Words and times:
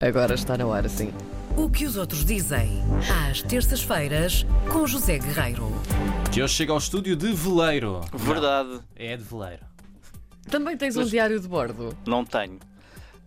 Agora 0.00 0.34
está 0.36 0.56
na 0.56 0.64
hora, 0.64 0.88
sim. 0.88 1.12
O 1.56 1.68
que 1.68 1.84
os 1.84 1.96
outros 1.96 2.24
dizem, 2.24 2.70
às 3.28 3.42
terças-feiras, 3.42 4.46
com 4.70 4.86
José 4.86 5.18
Guerreiro. 5.18 5.72
Que 6.32 6.40
hoje 6.40 6.54
chega 6.54 6.70
ao 6.70 6.78
estúdio 6.78 7.16
de 7.16 7.32
veleiro. 7.32 8.00
Verdade, 8.14 8.68
Não, 8.68 8.84
é 8.94 9.16
de 9.16 9.24
veleiro. 9.24 9.62
Também 10.48 10.76
tens 10.76 10.96
um 10.96 11.00
Mas- 11.00 11.10
diário 11.10 11.40
de 11.40 11.48
bordo. 11.48 11.98
não 12.06 12.24
tenho. 12.24 12.60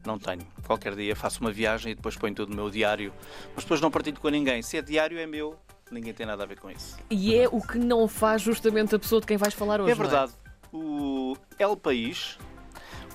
Não 0.06 0.18
tenho. 0.18 0.44
Qualquer 0.66 0.96
dia 0.96 1.14
faço 1.14 1.42
uma 1.42 1.52
viagem 1.52 1.92
e 1.92 1.96
depois 1.96 2.16
ponho 2.16 2.34
tudo 2.34 2.52
no 2.52 2.56
meu 2.56 2.70
diário. 2.70 3.12
Mas 3.54 3.66
depois 3.66 3.82
não 3.82 3.92
partilho 3.92 4.18
com 4.22 4.30
ninguém. 4.30 4.62
Se 4.62 4.78
é 4.78 4.82
diário, 4.82 5.20
é 5.20 5.28
meu. 5.28 5.58
Ninguém 5.92 6.14
tem 6.14 6.26
nada 6.26 6.44
a 6.44 6.46
ver 6.46 6.58
com 6.58 6.72
isso. 6.72 6.96
E 7.10 7.36
é 7.36 7.50
o 7.50 7.60
que 7.62 7.78
não 7.78 8.08
faz 8.08 8.42
justamente 8.42 8.96
a 8.96 9.00
pessoa 9.00 9.20
de 9.20 9.28
quem 9.28 9.36
vais 9.36 9.54
falar 9.54 9.82
hoje. 9.82 9.92
é 9.92 9.96
não 9.96 10.02
verdade. 10.02 10.32
O 10.72 11.36
El 11.60 11.76
País, 11.76 12.38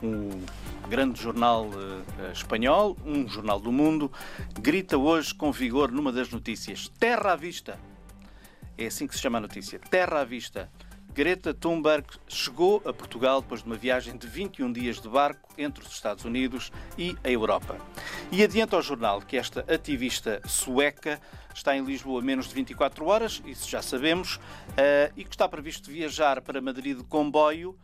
um 0.02 0.28
grande 0.88 1.20
jornal 1.20 1.68
eh, 1.74 2.32
espanhol, 2.32 2.96
um 3.04 3.28
jornal 3.28 3.58
do 3.58 3.72
mundo, 3.72 4.10
grita 4.60 4.96
hoje 4.96 5.34
com 5.34 5.50
vigor 5.50 5.90
numa 5.90 6.12
das 6.12 6.30
notícias: 6.30 6.88
Terra 6.98 7.32
à 7.32 7.36
vista. 7.36 7.78
É 8.78 8.86
assim 8.86 9.06
que 9.06 9.14
se 9.14 9.20
chama 9.20 9.38
a 9.38 9.40
notícia: 9.40 9.78
Terra 9.78 10.20
à 10.20 10.24
vista. 10.24 10.70
Greta 11.12 11.54
Thunberg 11.54 12.06
chegou 12.28 12.82
a 12.84 12.92
Portugal 12.92 13.40
depois 13.40 13.62
de 13.62 13.66
uma 13.66 13.76
viagem 13.76 14.18
de 14.18 14.26
21 14.26 14.70
dias 14.70 15.00
de 15.00 15.08
barco 15.08 15.48
entre 15.56 15.82
os 15.82 15.90
Estados 15.90 16.26
Unidos 16.26 16.70
e 16.98 17.16
a 17.24 17.30
Europa. 17.30 17.78
E 18.30 18.44
adianta 18.44 18.76
ao 18.76 18.82
jornal 18.82 19.22
que 19.22 19.38
esta 19.38 19.60
ativista 19.60 20.42
sueca 20.44 21.18
está 21.54 21.74
em 21.74 21.82
Lisboa 21.82 22.20
menos 22.20 22.48
de 22.48 22.54
24 22.54 23.06
horas, 23.06 23.42
isso 23.46 23.66
já 23.66 23.80
sabemos, 23.80 24.38
eh, 24.76 25.10
e 25.16 25.24
que 25.24 25.30
está 25.30 25.48
previsto 25.48 25.90
viajar 25.90 26.42
para 26.42 26.60
Madrid 26.60 26.98
de 26.98 27.04
comboio 27.04 27.74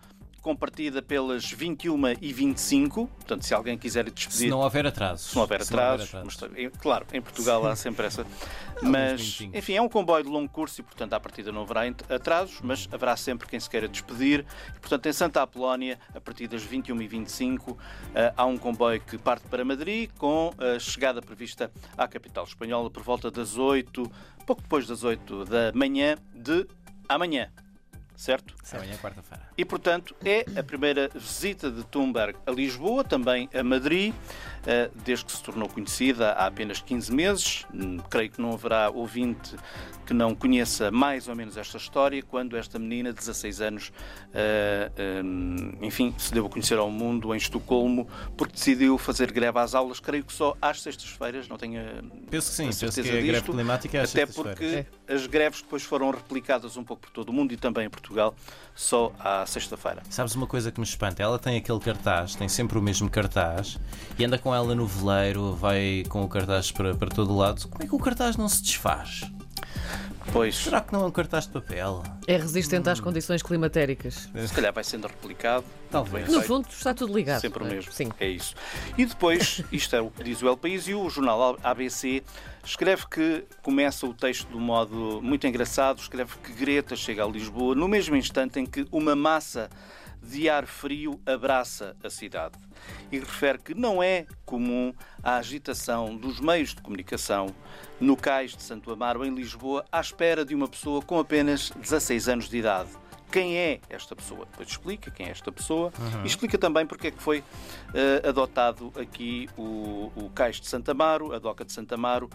com 0.42 0.56
partida 0.56 1.00
pelas 1.00 1.50
21 1.50 1.96
e 2.20 2.32
25 2.32 3.06
portanto, 3.06 3.42
se 3.44 3.54
alguém 3.54 3.78
quiser 3.78 4.10
despedir 4.10 4.38
Se 4.38 4.48
não 4.48 4.58
houver 4.58 4.86
atrasos. 4.86 5.30
se 5.30 5.34
não 5.36 5.42
houver 5.42 5.62
atrasos. 5.62 6.12
Mas, 6.12 6.42
é, 6.56 6.68
claro, 6.70 7.06
em 7.12 7.22
Portugal 7.22 7.64
há 7.66 7.76
sempre 7.76 8.06
essa. 8.06 8.26
Mas, 8.82 9.40
enfim, 9.54 9.74
é 9.74 9.82
um 9.82 9.88
comboio 9.88 10.24
de 10.24 10.28
longo 10.28 10.48
curso 10.48 10.80
e, 10.80 10.84
portanto, 10.84 11.12
à 11.12 11.20
partida 11.20 11.52
não 11.52 11.62
haverá 11.62 11.82
atrasos, 12.10 12.60
mas 12.62 12.88
haverá 12.90 13.16
sempre 13.16 13.46
quem 13.46 13.60
se 13.60 13.70
queira 13.70 13.86
despedir. 13.88 14.44
E, 14.76 14.80
portanto, 14.80 15.06
em 15.06 15.12
Santa 15.12 15.40
Apolónia, 15.42 15.98
a 16.14 16.20
partir 16.20 16.48
das 16.48 16.62
21 16.62 17.00
e 17.00 17.06
25 17.06 17.78
eh, 18.14 18.32
há 18.36 18.44
um 18.44 18.58
comboio 18.58 19.00
que 19.00 19.16
parte 19.16 19.46
para 19.46 19.64
Madrid, 19.64 20.10
com 20.18 20.52
a 20.58 20.78
chegada 20.80 21.22
prevista 21.22 21.70
à 21.96 22.08
capital 22.08 22.44
espanhola 22.44 22.90
por 22.90 23.02
volta 23.04 23.30
das 23.30 23.56
8, 23.56 24.10
pouco 24.44 24.62
depois 24.62 24.86
das 24.86 25.04
8 25.04 25.44
da 25.44 25.72
manhã 25.72 26.16
de 26.34 26.66
amanhã. 27.08 27.48
Certo? 28.16 28.54
Amanhã 28.72 28.94
é 28.94 28.96
quarta-feira. 28.96 29.42
E, 29.56 29.64
portanto, 29.64 30.14
é 30.24 30.44
a 30.58 30.62
primeira 30.62 31.10
visita 31.14 31.70
de 31.70 31.82
Thunberg 31.84 32.38
a 32.46 32.50
Lisboa, 32.50 33.02
também 33.02 33.48
a 33.54 33.62
Madrid, 33.62 34.14
desde 35.04 35.24
que 35.24 35.32
se 35.32 35.42
tornou 35.42 35.68
conhecida 35.68 36.32
há 36.32 36.46
apenas 36.46 36.80
15 36.80 37.12
meses. 37.12 37.66
Hum, 37.74 37.98
Creio 38.10 38.30
que 38.30 38.40
não 38.40 38.52
haverá 38.52 38.90
ouvinte 38.90 39.56
que 40.04 40.12
não 40.12 40.34
conheça 40.34 40.90
mais 40.90 41.28
ou 41.28 41.34
menos 41.34 41.56
esta 41.56 41.76
história, 41.76 42.22
quando 42.22 42.56
esta 42.56 42.78
menina, 42.78 43.10
de 43.10 43.18
16 43.18 43.60
anos, 43.60 43.92
eh, 44.34 44.90
hum, 45.24 45.72
enfim, 45.80 46.14
se 46.18 46.32
deu 46.32 46.46
a 46.46 46.50
conhecer 46.50 46.78
ao 46.78 46.90
mundo 46.90 47.32
em 47.34 47.36
Estocolmo, 47.36 48.08
porque 48.36 48.54
decidiu 48.54 48.98
fazer 48.98 49.32
greve 49.32 49.58
às 49.58 49.74
aulas, 49.74 50.00
creio 50.00 50.24
que 50.24 50.32
só 50.32 50.56
às 50.60 50.82
sextas-feiras, 50.82 51.48
não 51.48 51.56
tenho 51.56 51.80
a 51.80 52.02
Penso 52.30 52.50
que 52.50 52.56
sim, 52.56 52.64
a 52.64 52.66
penso 52.66 52.86
que 52.86 52.92
certeza 52.92 53.16
a 53.16 53.20
greve 53.20 53.32
disto, 53.32 53.52
climática 53.52 53.98
é 53.98 54.00
às 54.02 54.10
até 54.10 54.26
porque 54.26 54.86
as 55.08 55.26
greves 55.26 55.62
depois 55.62 55.82
foram 55.82 56.10
replicadas 56.10 56.76
um 56.76 56.84
pouco 56.84 57.02
por 57.02 57.10
todo 57.10 57.28
o 57.28 57.32
mundo 57.32 57.52
e 57.52 57.56
também 57.56 57.86
em 57.86 57.90
Portugal, 57.90 58.34
só 58.74 59.12
à 59.18 59.44
sexta-feira. 59.46 60.02
Sabes 60.10 60.34
uma 60.34 60.46
coisa 60.46 60.72
que 60.72 60.80
me 60.80 60.86
espanta? 60.86 61.22
Ela 61.22 61.38
tem 61.38 61.56
aquele 61.56 61.80
cartaz, 61.80 62.34
tem 62.34 62.48
sempre 62.48 62.78
o 62.78 62.82
mesmo 62.82 63.08
cartaz 63.08 63.78
e 64.18 64.24
anda 64.24 64.38
com 64.38 64.51
ela 64.54 64.74
no 64.74 64.86
veleiro, 64.86 65.54
vai 65.54 66.04
com 66.08 66.22
o 66.22 66.28
cartaz 66.28 66.70
para, 66.70 66.94
para 66.94 67.08
todo 67.08 67.36
lado. 67.36 67.68
Como 67.68 67.82
é 67.82 67.86
que 67.86 67.94
o 67.94 67.98
cartaz 67.98 68.36
não 68.36 68.48
se 68.48 68.62
desfaz? 68.62 69.22
Pois, 70.32 70.54
Será 70.56 70.80
que 70.80 70.92
não 70.92 71.02
é 71.02 71.06
um 71.06 71.10
cartaz 71.10 71.46
de 71.46 71.52
papel? 71.52 72.02
É 72.26 72.36
resistente 72.36 72.88
às 72.88 73.00
condições 73.00 73.42
climatéricas. 73.42 74.30
se 74.34 74.54
calhar 74.54 74.72
vai 74.72 74.84
sendo 74.84 75.06
replicado. 75.08 75.64
Talvez. 75.90 76.28
No 76.28 76.40
fundo, 76.42 76.68
está 76.70 76.94
tudo 76.94 77.14
ligado. 77.14 77.40
Sempre 77.40 77.64
o 77.64 77.66
é? 77.66 77.70
mesmo. 77.70 77.92
Sim. 77.92 78.10
É 78.18 78.28
isso. 78.28 78.54
E 78.96 79.04
depois, 79.04 79.62
isto 79.72 79.94
é 79.96 80.00
o 80.00 80.10
que 80.10 80.22
diz 80.22 80.40
o 80.40 80.48
El 80.48 80.56
País, 80.56 80.86
e 80.86 80.94
o 80.94 81.08
jornal 81.10 81.58
ABC 81.62 82.22
escreve 82.64 83.06
que 83.08 83.44
começa 83.62 84.06
o 84.06 84.14
texto 84.14 84.48
de 84.48 84.56
um 84.56 84.60
modo 84.60 85.20
muito 85.22 85.46
engraçado, 85.46 85.98
escreve 85.98 86.32
que 86.42 86.52
Greta 86.52 86.94
chega 86.94 87.24
a 87.24 87.28
Lisboa 87.28 87.74
no 87.74 87.88
mesmo 87.88 88.14
instante 88.14 88.60
em 88.60 88.64
que 88.64 88.86
uma 88.92 89.16
massa 89.16 89.68
de 90.22 90.48
ar 90.48 90.66
frio 90.66 91.20
abraça 91.26 91.96
a 92.02 92.08
cidade. 92.08 92.58
E 93.10 93.18
refere 93.18 93.58
que 93.58 93.74
não 93.74 94.02
é 94.02 94.26
comum 94.44 94.94
a 95.22 95.36
agitação 95.36 96.16
dos 96.16 96.40
meios 96.40 96.74
de 96.74 96.80
comunicação 96.80 97.54
no 98.00 98.16
cais 98.16 98.56
de 98.56 98.62
Santo 98.62 98.90
Amaro, 98.92 99.24
em 99.24 99.34
Lisboa, 99.34 99.84
à 99.90 100.00
espera 100.00 100.44
de 100.44 100.54
uma 100.54 100.68
pessoa 100.68 101.02
com 101.02 101.18
apenas 101.18 101.70
16 101.70 102.28
anos 102.28 102.48
de 102.48 102.58
idade. 102.58 102.90
Quem 103.30 103.56
é 103.56 103.80
esta 103.88 104.14
pessoa? 104.14 104.44
Depois 104.44 104.68
explica 104.68 105.10
quem 105.10 105.26
é 105.26 105.30
esta 105.30 105.50
pessoa 105.50 105.90
e 106.22 106.26
explica 106.26 106.58
também 106.58 106.86
porque 106.86 107.06
é 107.06 107.10
que 107.10 107.22
foi 107.22 107.42
eh, 107.94 108.28
adotado 108.28 108.92
aqui 108.94 109.48
o, 109.56 110.12
o 110.14 110.30
cais 110.34 110.60
de 110.60 110.68
Santa 110.68 110.92
Amaro, 110.92 111.32
a 111.32 111.38
doca 111.38 111.64
de 111.64 111.72
Santa 111.72 111.94
Amaro, 111.94 112.28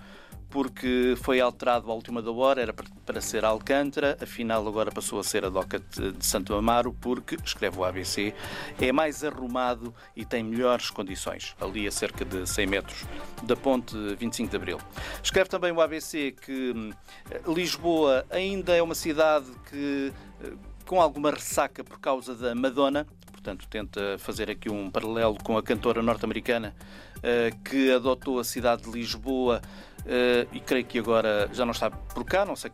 porque 0.49 1.15
foi 1.21 1.39
alterado 1.41 1.91
à 1.91 1.93
última 1.93 2.21
da 2.21 2.31
hora, 2.31 2.61
era 2.61 2.73
para- 2.73 3.21
ser 3.21 3.43
Alcântara, 3.43 4.17
afinal 4.21 4.65
agora 4.67 4.91
passou 4.91 5.19
a 5.19 5.23
ser 5.23 5.43
a 5.43 5.49
doca 5.49 5.79
de, 5.79 6.25
Santo 6.25 6.53
Amaro, 6.53 6.93
porque, 7.01 7.35
escreve 7.43 7.77
o 7.79 7.83
ABC, 7.83 8.33
é 8.79 8.91
mais 8.91 9.23
arrumado 9.23 9.93
e 10.15 10.23
tem 10.23 10.43
melhores 10.43 10.89
condições, 10.89 11.55
ali 11.59 11.87
a 11.87 11.91
cerca 11.91 12.23
de 12.23 12.47
100 12.47 12.67
metros 12.67 13.05
da 13.43 13.55
ponte 13.55 13.95
25 14.15 14.49
de 14.51 14.55
Abril. 14.55 14.77
Escreve 15.23 15.49
também 15.49 15.71
o 15.71 15.81
ABC 15.81 16.31
que 16.41 16.73
hum, 16.75 16.91
Lisboa 17.53 18.25
ainda 18.29 18.75
é 18.75 18.81
uma 18.81 18.95
cidade 18.95 19.47
que 19.69 20.13
eh, 20.43 20.51
com 20.85 21.01
alguma 21.01 21.31
ressaca 21.31 21.83
por 21.83 21.99
causa 21.99 22.35
da 22.35 22.53
Madonna, 22.55 23.05
portanto 23.31 23.67
tenta 23.67 24.17
fazer 24.19 24.49
aqui 24.49 24.69
um 24.69 24.89
paralelo 24.89 25.37
com 25.43 25.57
a 25.57 25.63
cantora 25.63 26.01
norte-americana 26.01 26.75
eh, 27.23 27.51
que 27.65 27.91
adotou 27.91 28.39
a 28.39 28.43
cidade 28.43 28.83
de 28.83 28.91
Lisboa 28.91 29.61
eh, 29.63 29.96
e 30.51 30.59
creio 30.59 30.85
que 30.85 30.99
agora 30.99 31.49
já 31.53 31.65
não 31.65 31.71
está 31.71 31.89
por 31.89 32.23
cá, 32.23 32.45
não 32.45 32.55
sei, 32.55 32.71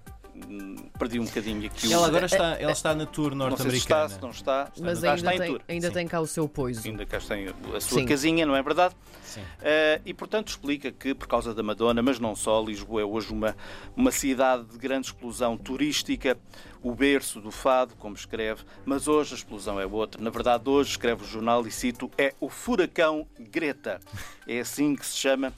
hum, 0.48 0.76
perdi 0.98 1.20
um 1.20 1.26
bocadinho 1.26 1.66
aqui 1.66 1.88
o... 1.88 1.94
Ela 1.94 2.08
agora 2.08 2.26
está, 2.26 2.56
ela 2.60 2.72
está 2.72 2.94
na 2.96 3.06
tour 3.06 3.34
não 3.36 3.56
sei 3.58 3.72
se 3.72 3.78
está, 3.78 3.96
norte-americana. 4.02 4.10
se 4.10 4.22
não 4.22 4.30
está, 4.30 4.72
Mas 4.80 5.04
Ah, 5.04 5.14
ainda, 5.14 5.16
está 5.20 5.36
em 5.36 5.38
tem, 5.40 5.48
tour. 5.52 5.62
ainda 5.68 5.88
Sim. 5.88 5.94
tem 5.94 6.08
cá 6.08 6.20
o 6.22 6.28
seu 6.28 6.48
poiso. 6.48 6.88
Ainda 6.88 7.06
cá 7.06 7.20
tem 7.20 7.48
a 7.48 7.82
sua 7.82 8.00
Sim. 8.00 8.06
casinha, 8.06 8.46
não 8.46 8.56
é 8.56 8.62
verdade? 8.62 8.96
Sim. 9.24 9.42
Eh, 9.64 10.00
e, 10.06 10.14
portanto, 10.14 10.50
explica 10.50 10.92
que, 10.92 11.16
por 11.16 11.28
causa 11.28 11.54
da 11.56 11.64
Madonna, 11.64 12.02
mas 12.04 12.20
não 12.20 12.36
só, 12.36 12.62
Lisboa 12.62 13.02
é 13.02 13.06
hoje 13.06 13.32
uma, 13.34 13.56
uma 13.96 14.12
cidade 14.12 14.66
de 14.66 14.78
grande 14.78 15.08
explosão 15.08 15.58
turística, 15.58 16.38
o 16.84 16.94
berço 16.94 17.42
do 17.42 17.50
fado, 17.50 17.96
como 17.96 18.16
escreve, 18.16 18.64
mas 18.86 19.08
hoje 19.08 19.34
a 19.34 19.38
explosão 19.38 19.80
é 19.80 19.86
outra. 19.88 20.22
Na 20.22 20.30
verdade, 20.30 20.70
hoje, 20.70 20.92
escreve 20.92 21.24
o 21.24 21.28
jornal, 21.28 21.66
e 21.66 21.72
cito, 21.72 22.12
é 22.18 22.34
o 22.40 22.48
furacão 22.50 23.26
Greta. 23.40 24.00
É 24.48 24.60
assim 24.60 24.96
que 24.96 25.06
se 25.06 25.18
chama. 25.18 25.52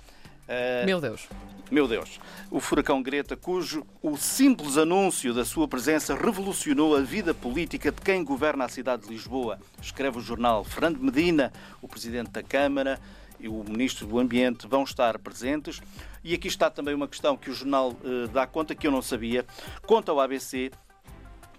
Eh, 0.47 0.85
Meu 0.85 1.01
Deus. 1.01 1.27
meu 1.71 1.87
Deus, 1.87 2.19
o 2.51 2.59
furacão 2.59 3.01
Greta, 3.01 3.35
cujo 3.35 3.85
o 4.01 4.17
simples 4.17 4.77
anúncio 4.77 5.33
da 5.33 5.43
sua 5.43 5.67
presença 5.67 6.15
revolucionou 6.15 6.95
a 6.95 7.01
vida 7.01 7.33
política 7.33 7.91
de 7.91 8.01
quem 8.01 8.23
governa 8.23 8.65
a 8.65 8.69
cidade 8.69 9.03
de 9.03 9.09
Lisboa. 9.09 9.59
Escreve 9.81 10.17
o 10.17 10.21
jornal 10.21 10.63
Fernando 10.63 10.99
Medina, 10.99 11.51
o 11.81 11.87
presidente 11.87 12.31
da 12.31 12.43
Câmara 12.43 12.99
e 13.39 13.47
o 13.47 13.63
ministro 13.63 14.07
do 14.07 14.19
Ambiente 14.19 14.67
vão 14.67 14.83
estar 14.83 15.17
presentes. 15.19 15.81
E 16.23 16.33
aqui 16.33 16.47
está 16.47 16.69
também 16.69 16.93
uma 16.93 17.07
questão 17.07 17.35
que 17.35 17.49
o 17.49 17.53
jornal 17.53 17.95
eh, 18.03 18.27
dá 18.31 18.47
conta, 18.47 18.73
que 18.73 18.87
eu 18.87 18.91
não 18.91 19.01
sabia. 19.01 19.45
Conta 19.85 20.11
ao 20.11 20.19
ABC 20.19 20.71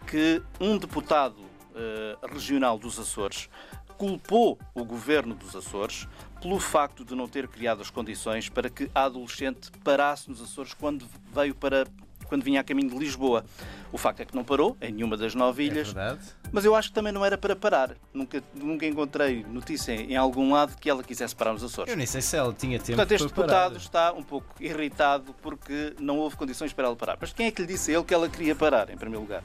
que 0.07 0.43
um 0.61 0.79
deputado 0.79 1.37
eh, 1.75 2.17
regional 2.33 2.79
dos 2.79 2.99
Açores 2.99 3.49
culpou 3.97 4.59
o 4.75 4.84
governo 4.84 5.34
dos 5.34 5.55
Açores 5.55 6.07
pelo 6.41 6.59
facto 6.61 7.05
de 7.05 7.15
não 7.15 7.27
ter 7.27 7.49
criado 7.49 7.81
as 7.81 7.91
condições 7.91 8.49
para 8.49 8.69
que 8.69 8.91
a 8.95 9.05
adolescente 9.05 9.71
parasse 9.83 10.28
nos 10.28 10.41
Açores 10.43 10.75
quando 10.75 11.07
veio 11.34 11.54
para 11.54 11.87
quando 12.27 12.43
vinha 12.43 12.60
a 12.60 12.65
caminho 12.65 12.91
de 12.91 12.98
Lisboa. 12.98 13.45
O 13.93 13.97
facto 13.98 14.19
é 14.21 14.25
que 14.25 14.34
não 14.34 14.43
parou 14.43 14.77
em 14.81 14.91
nenhuma 14.93 15.16
das 15.16 15.33
nove 15.34 15.63
É 15.63 15.66
ilhas, 15.66 15.93
verdade. 15.93 16.19
mas 16.51 16.65
eu 16.65 16.75
acho 16.75 16.89
que 16.89 16.95
também 16.95 17.13
não 17.13 17.25
era 17.25 17.39
para 17.39 17.54
parar. 17.54 17.95
Nunca, 18.13 18.43
nunca 18.53 18.84
encontrei 18.84 19.45
notícia 19.48 19.93
em 19.93 20.16
algum 20.16 20.53
lado 20.53 20.77
que 20.77 20.91
ela 20.91 21.04
quisesse 21.04 21.37
parar 21.37 21.53
nos 21.53 21.63
Açores. 21.63 21.89
Eu 21.89 21.97
nem 21.97 22.04
sei 22.07 22.21
se 22.21 22.37
ela 22.37 22.53
tinha 22.53 22.78
tempo 22.81 22.97
Portanto, 22.97 23.13
este 23.13 23.28
deputado 23.28 23.77
está 23.77 24.13
um 24.13 24.25
pouco 24.25 24.54
irritado 24.60 25.34
porque 25.41 25.95
não 26.01 26.19
houve 26.19 26.37
condições 26.37 26.72
para 26.72 26.87
ela 26.87 26.97
parar. 26.97 27.16
Mas 27.21 27.33
quem 27.33 27.47
é 27.47 27.51
que 27.53 27.63
lhe 27.63 27.69
disse 27.69 27.93
a 27.93 27.95
ele 27.95 28.04
que 28.04 28.13
ela 28.13 28.28
queria 28.28 28.57
parar, 28.57 28.91
em 28.91 28.97
primeiro 28.97 29.21
lugar? 29.22 29.45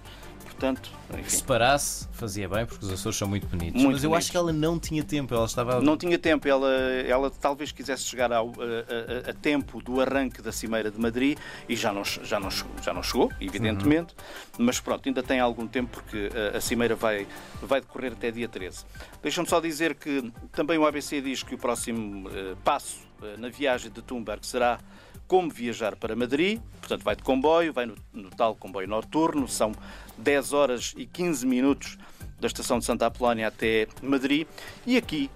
Portanto, 0.62 0.92
enfim. 1.18 1.24
Se 1.38 1.44
parasse, 1.44 2.08
fazia 2.12 2.48
bem, 2.48 2.68
porque 2.68 2.86
os 2.86 2.92
Açores 2.92 3.18
são 3.18 3.28
muito 3.28 3.48
bonitos. 3.48 3.82
Muito 3.82 3.94
mas 3.96 4.04
eu 4.04 4.12
bonitos. 4.12 4.26
acho 4.26 4.32
que 4.32 4.38
ela 4.38 4.54
não 4.54 4.78
tinha 4.80 5.04
tempo, 5.04 5.34
ela 5.34 5.46
estava. 5.46 5.82
Não 5.82 5.98
tinha 5.98 6.20
tempo, 6.20 6.48
ela, 6.48 6.70
ela 7.08 7.32
talvez 7.32 7.72
quisesse 7.72 8.04
chegar 8.04 8.32
ao- 8.32 8.50
a, 8.50 9.28
a- 9.28 9.32
a 9.32 9.34
tempo 9.34 9.82
do 9.82 10.00
arranque 10.00 10.40
da 10.40 10.52
Cimeira 10.52 10.92
de 10.92 11.00
Madrid 11.00 11.36
e 11.68 11.76
já 11.76 11.92
não, 11.92 12.04
já 12.06 12.40
não, 12.40 12.52
chegou, 12.52 12.72
já 12.84 12.94
não 12.94 13.02
chegou, 13.02 13.32
evidentemente, 13.42 14.14
mas 14.60 14.80
pronto, 14.80 15.10
ainda 15.10 15.24
tem 15.24 15.40
algum 15.40 15.66
tempo 15.68 15.90
porque 16.00 16.30
a, 16.54 16.58
a 16.58 16.62
Cimeira 16.62 16.96
vai, 16.96 17.26
vai 17.64 17.82
decorrer 17.82 18.12
até 18.14 18.30
dia 18.30 18.48
13. 18.48 18.86
Deixa-me 19.24 19.50
só 19.50 19.60
dizer 19.60 19.96
que 19.96 20.32
também 20.52 20.78
o 20.78 20.86
ABC 20.86 21.22
diz 21.22 21.42
que 21.42 21.56
o 21.56 21.58
próximo 21.58 22.30
eh, 22.30 22.54
passo 22.64 23.00
na 23.38 23.50
viagem 23.50 23.92
de 23.92 24.02
Thunberg 24.02 24.46
será 24.46 24.80
como 25.28 25.50
viajar 25.50 25.96
para 25.96 26.16
Madrid, 26.16 26.60
portanto 26.80 27.04
vai 27.04 27.16
de 27.16 27.24
comboio, 27.24 27.72
vai 27.72 27.86
no, 27.86 27.96
no 28.12 28.30
tal 28.30 28.54
comboio 28.54 28.88
noturno, 28.88 29.48
são 29.48 29.72
10 30.18 30.54
horas 30.54 30.94
e 30.98 31.06
15 31.06 31.48
minutos 31.48 31.98
da 32.40 32.48
estação 32.48 32.80
de 32.80 32.86
Santa 32.86 33.06
Apolónia 33.06 33.48
até 33.48 33.88
Madrid, 34.02 34.46
e 34.86 34.98
aqui 34.98 35.32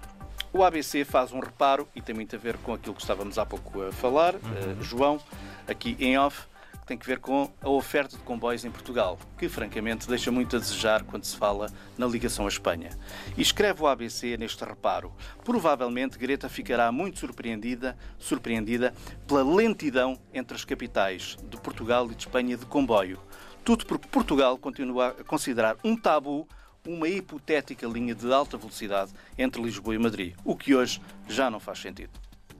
o 0.52 0.62
ABC 0.62 1.04
faz 1.04 1.32
um 1.32 1.40
reparo, 1.40 1.88
e 1.94 2.02
tem 2.02 2.14
muito 2.14 2.36
a 2.36 2.38
ver 2.38 2.56
com 2.58 2.74
aquilo 2.74 2.94
que 2.94 3.00
estávamos 3.00 3.38
há 3.38 3.46
pouco 3.46 3.82
a 3.82 3.92
falar, 3.92 4.34
uhum. 4.34 4.80
uh, 4.80 4.82
João, 4.82 5.20
aqui 5.66 5.96
em 5.98 6.18
off, 6.18 6.46
tem 6.86 6.96
que 6.96 7.04
ver 7.04 7.18
com 7.18 7.52
a 7.60 7.68
oferta 7.68 8.16
de 8.16 8.22
comboios 8.22 8.64
em 8.64 8.70
Portugal, 8.70 9.18
que 9.36 9.48
francamente 9.48 10.08
deixa 10.08 10.30
muito 10.30 10.54
a 10.54 10.58
desejar 10.60 11.02
quando 11.02 11.24
se 11.24 11.36
fala 11.36 11.68
na 11.98 12.06
ligação 12.06 12.44
à 12.44 12.48
Espanha. 12.48 12.90
E 13.36 13.42
escreve 13.42 13.82
o 13.82 13.88
ABC 13.88 14.36
neste 14.36 14.64
reparo. 14.64 15.12
Provavelmente 15.44 16.16
Greta 16.16 16.48
ficará 16.48 16.92
muito 16.92 17.18
surpreendida, 17.18 17.98
surpreendida 18.18 18.94
pela 19.26 19.42
lentidão 19.42 20.16
entre 20.32 20.54
as 20.54 20.64
capitais 20.64 21.36
de 21.50 21.56
Portugal 21.60 22.06
e 22.06 22.14
de 22.14 22.22
Espanha 22.22 22.56
de 22.56 22.64
comboio. 22.64 23.20
Tudo 23.64 23.84
porque 23.84 24.06
Portugal 24.06 24.56
continua 24.56 25.08
a 25.08 25.24
considerar 25.24 25.76
um 25.82 25.96
tabu 25.96 26.46
uma 26.86 27.08
hipotética 27.08 27.84
linha 27.84 28.14
de 28.14 28.32
alta 28.32 28.56
velocidade 28.56 29.12
entre 29.36 29.60
Lisboa 29.60 29.96
e 29.96 29.98
Madrid, 29.98 30.34
o 30.44 30.56
que 30.56 30.72
hoje 30.72 31.02
já 31.28 31.50
não 31.50 31.58
faz 31.58 31.80
sentido. 31.80 32.12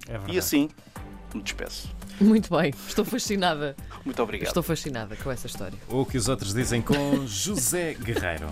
É 0.08 0.32
e 0.32 0.36
assim 0.36 0.68
me 1.34 1.42
despeço. 1.42 1.88
Muito 2.20 2.56
bem, 2.56 2.72
estou 2.88 3.04
fascinada. 3.04 3.76
Muito 4.04 4.22
obrigado. 4.22 4.48
Estou 4.48 4.62
fascinada 4.62 5.16
com 5.16 5.30
essa 5.30 5.46
história. 5.46 5.78
O 5.88 6.04
que 6.04 6.16
os 6.16 6.28
outros 6.28 6.54
dizem 6.54 6.80
com 6.80 7.26
José 7.26 7.94
Guerreiro. 7.94 8.48